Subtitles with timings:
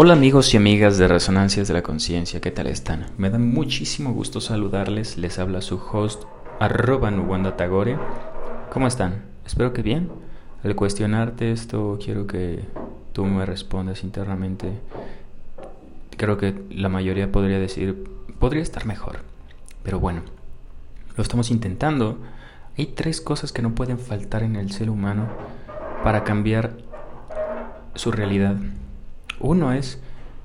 [0.00, 3.06] Hola amigos y amigas de Resonancias de la Conciencia, ¿qué tal están?
[3.18, 6.22] Me da muchísimo gusto saludarles, les habla su host
[6.60, 7.10] arroba
[7.56, 7.98] Tagore.
[8.72, 9.24] ¿Cómo están?
[9.44, 10.08] Espero que bien.
[10.62, 12.60] Al cuestionarte esto quiero que
[13.12, 14.70] tú me respondas internamente.
[16.16, 18.04] Creo que la mayoría podría decir,
[18.38, 19.22] podría estar mejor.
[19.82, 20.22] Pero bueno,
[21.16, 22.18] lo estamos intentando.
[22.78, 25.26] Hay tres cosas que no pueden faltar en el ser humano
[26.04, 26.76] para cambiar
[27.96, 28.58] su realidad.
[29.40, 30.00] Uno es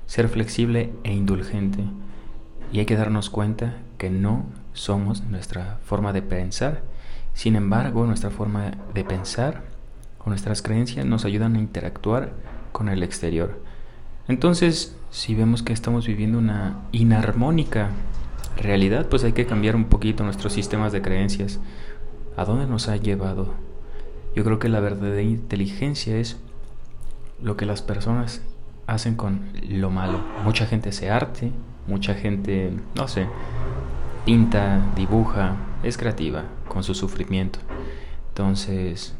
[0.06, 1.84] ser flexible e indulgente
[2.72, 6.82] y hay que darnos cuenta que no somos nuestra forma de pensar.
[7.32, 9.64] Sin embargo, nuestra forma de pensar
[10.24, 12.32] o nuestras creencias nos ayudan a interactuar
[12.72, 13.60] con el exterior.
[14.28, 17.90] Entonces, si vemos que estamos viviendo una inarmónica
[18.56, 21.60] realidad, pues hay que cambiar un poquito nuestros sistemas de creencias.
[22.36, 23.54] ¿A dónde nos ha llevado?
[24.34, 26.36] Yo creo que la verdadera inteligencia es
[27.42, 28.42] lo que las personas
[28.86, 30.20] hacen con lo malo.
[30.44, 31.50] Mucha gente hace arte,
[31.86, 33.26] mucha gente, no sé,
[34.24, 37.58] pinta, dibuja, es creativa con su sufrimiento.
[38.28, 39.14] Entonces,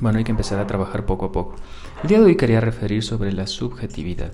[0.00, 1.56] bueno, hay que empezar a trabajar poco a poco.
[2.02, 4.32] El día de hoy quería referir sobre la subjetividad.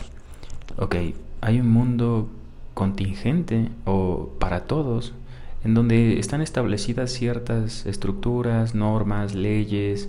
[0.79, 0.97] Ok,
[1.41, 2.29] hay un mundo
[2.75, 5.13] contingente o para todos
[5.65, 10.09] en donde están establecidas ciertas estructuras, normas, leyes,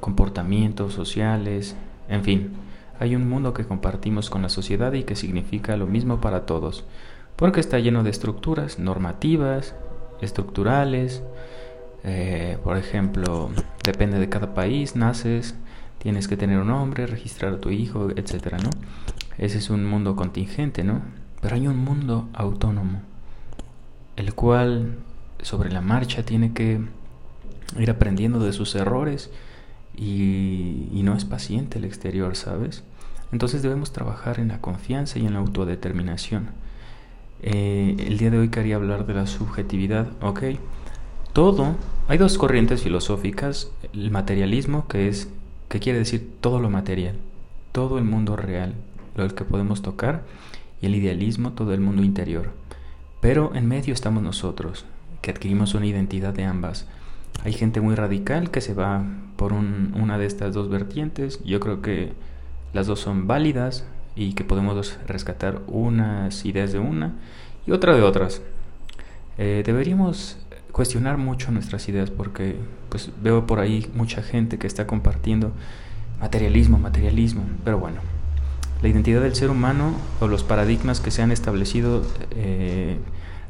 [0.00, 1.74] comportamientos sociales,
[2.08, 2.50] en fin,
[3.00, 6.84] hay un mundo que compartimos con la sociedad y que significa lo mismo para todos,
[7.36, 9.74] porque está lleno de estructuras normativas,
[10.20, 11.22] estructurales,
[12.04, 13.50] eh, por ejemplo,
[13.84, 15.54] depende de cada país, naces,
[15.98, 18.70] tienes que tener un nombre, registrar a tu hijo, etcétera, ¿no?
[19.36, 21.02] Ese es un mundo contingente, ¿no?
[21.40, 23.02] Pero hay un mundo autónomo,
[24.16, 24.96] el cual
[25.42, 26.80] sobre la marcha tiene que
[27.78, 29.30] ir aprendiendo de sus errores
[29.98, 32.84] y, no es paciente el exterior, ¿sabes?
[33.32, 36.50] Entonces debemos trabajar en la confianza y en la autodeterminación.
[37.42, 40.42] Eh, el día de hoy quería hablar de la subjetividad, ¿ok?
[41.32, 41.76] Todo,
[42.08, 45.28] hay dos corrientes filosóficas, el materialismo, que es,
[45.68, 47.16] que quiere decir todo lo material,
[47.72, 48.74] todo el mundo real,
[49.16, 50.22] lo que podemos tocar,
[50.80, 52.52] y el idealismo, todo el mundo interior.
[53.20, 54.84] Pero en medio estamos nosotros,
[55.22, 56.86] que adquirimos una identidad de ambas.
[57.44, 59.04] Hay gente muy radical que se va
[59.36, 61.42] por una de estas dos vertientes.
[61.44, 62.12] Yo creo que
[62.72, 67.14] las dos son válidas y que podemos rescatar unas ideas de una
[67.66, 68.42] y otra de otras.
[69.38, 70.38] Eh, deberíamos
[70.72, 72.56] cuestionar mucho nuestras ideas porque
[72.88, 75.52] pues veo por ahí mucha gente que está compartiendo
[76.20, 78.00] materialismo, materialismo, pero bueno,
[78.82, 82.98] la identidad del ser humano o los paradigmas que se han establecido eh,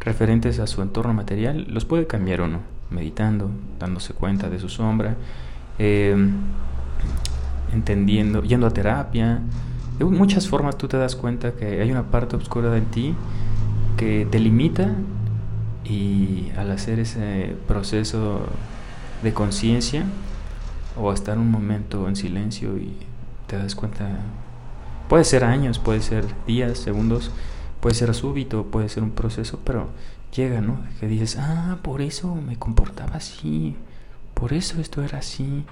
[0.00, 2.60] referentes a su entorno material los puede cambiar o no,
[2.90, 5.16] meditando, dándose cuenta de su sombra.
[5.78, 6.16] Eh,
[7.72, 9.40] entendiendo, yendo a terapia.
[9.98, 13.14] De muchas formas tú te das cuenta que hay una parte oscura de ti
[13.96, 14.94] que te limita
[15.84, 18.42] y al hacer ese proceso
[19.22, 20.04] de conciencia
[20.96, 22.92] o estar un momento en silencio y
[23.48, 24.06] te das cuenta,
[25.08, 27.32] puede ser años, puede ser días, segundos,
[27.80, 29.88] puede ser súbito, puede ser un proceso, pero
[30.34, 30.80] llega, ¿no?
[31.00, 33.76] Que dices, ah, por eso me comportaba así,
[34.34, 35.64] por eso esto era así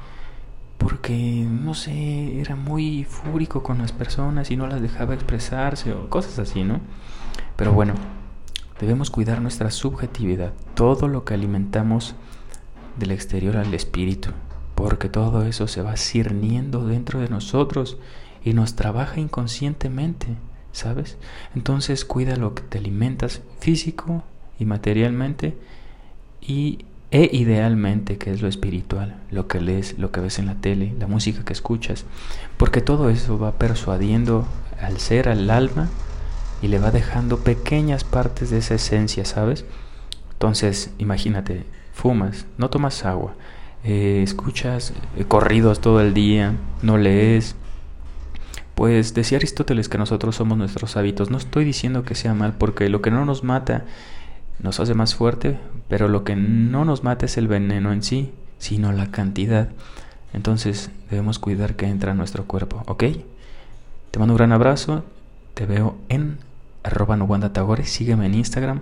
[0.79, 6.09] porque, no sé, era muy fúrico con las personas y no las dejaba expresarse o
[6.11, 6.81] cosas así, ¿no?
[7.57, 7.95] Pero bueno,
[8.79, 12.15] debemos cuidar nuestra subjetividad, todo lo que alimentamos
[12.99, 14.31] del exterior al espíritu,
[14.75, 17.99] porque todo eso se va cirniendo dentro de nosotros
[18.45, 20.29] y nos trabaja inconscientemente,
[20.73, 21.17] ¿sabes?
[21.55, 24.25] Entonces cuida lo que te alimentas físico
[24.59, 25.57] y materialmente
[26.41, 30.57] y e idealmente que es lo espiritual, lo que lees, lo que ves en la
[30.57, 32.05] tele, la música que escuchas,
[32.57, 34.47] porque todo eso va persuadiendo
[34.81, 35.89] al ser, al alma,
[36.63, 39.65] y le va dejando pequeñas partes de esa esencia, ¿sabes?
[40.33, 43.35] Entonces, imagínate, fumas, no tomas agua,
[43.85, 47.55] eh, escuchas eh, corridos todo el día, no lees.
[48.75, 51.31] Pues decía Aristóteles que nosotros somos nuestros hábitos.
[51.31, 53.85] No estoy diciendo que sea mal, porque lo que no nos mata
[54.59, 55.59] nos hace más fuerte,
[55.89, 59.69] pero lo que no nos mata es el veneno en sí, sino la cantidad.
[60.33, 63.05] Entonces debemos cuidar que entra en nuestro cuerpo, ¿ok?
[64.11, 65.05] Te mando un gran abrazo,
[65.55, 66.39] te veo en
[66.83, 67.17] arroba
[67.53, 68.81] Tagore, sígueme en Instagram,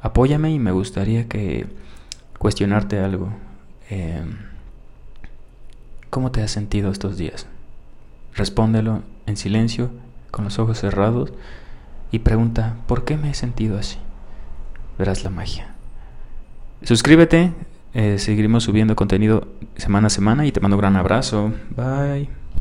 [0.00, 1.66] apóyame y me gustaría que
[2.38, 3.30] cuestionarte algo.
[3.88, 4.36] Em,
[6.10, 7.46] ¿Cómo te has sentido estos días?
[8.34, 9.90] Respóndelo en silencio,
[10.30, 11.32] con los ojos cerrados,
[12.12, 13.98] y pregunta, ¿por qué me he sentido así?
[14.98, 15.74] Verás la magia.
[16.82, 17.52] Suscríbete,
[17.94, 21.52] eh, seguiremos subiendo contenido semana a semana y te mando un gran abrazo.
[21.74, 22.45] Bye.